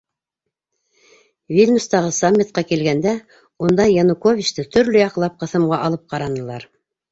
[1.57, 3.13] Вильнюстағы саммитҡа килгәндә,
[3.67, 6.69] унда Януковичты төрлө яҡлап ҡыҫымға алып ҡаранылар.